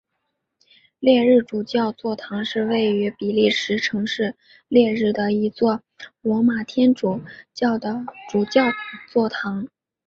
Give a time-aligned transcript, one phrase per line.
[0.99, 4.35] 列日主教座堂是位于比利时城市
[4.67, 5.83] 列日的一座
[6.21, 7.21] 罗马天主
[7.53, 8.63] 教的主教
[9.11, 9.67] 座堂。